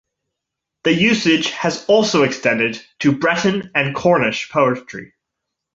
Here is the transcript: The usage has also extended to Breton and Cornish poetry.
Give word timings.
The 0.83 0.95
usage 0.95 1.51
has 1.51 1.85
also 1.85 2.23
extended 2.23 2.81
to 3.01 3.11
Breton 3.11 3.69
and 3.75 3.93
Cornish 3.95 4.49
poetry. 4.49 5.13